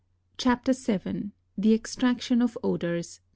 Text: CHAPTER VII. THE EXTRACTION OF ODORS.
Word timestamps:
CHAPTER 0.35 0.73
VII. 0.73 1.29
THE 1.59 1.73
EXTRACTION 1.73 2.41
OF 2.41 2.57
ODORS. 2.63 3.19